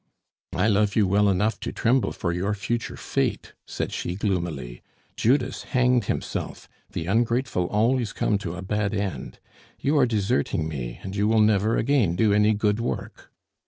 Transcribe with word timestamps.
"I 0.55 0.67
love 0.67 0.95
you 0.95 1.05
well 1.05 1.29
enough 1.29 1.59
to 1.59 1.71
tremble 1.71 2.11
for 2.11 2.33
your 2.33 2.55
future 2.55 2.97
fate," 2.97 3.53
said 3.67 3.91
she 3.91 4.15
gloomily. 4.15 4.81
"Judas 5.15 5.61
hanged 5.77 6.05
himself 6.05 6.67
the 6.89 7.05
ungrateful 7.05 7.67
always 7.67 8.11
come 8.11 8.39
to 8.39 8.55
a 8.55 8.63
bad 8.63 8.95
end! 8.95 9.37
You 9.79 9.99
are 9.99 10.07
deserting 10.07 10.67
me, 10.67 10.99
and 11.03 11.15
you 11.15 11.27
will 11.27 11.39
never 11.41 11.77
again 11.77 12.15
do 12.15 12.33
any 12.33 12.55
good 12.55 12.79
work. 12.79 13.31